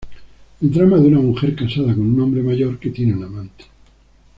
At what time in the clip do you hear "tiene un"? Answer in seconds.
2.89-3.23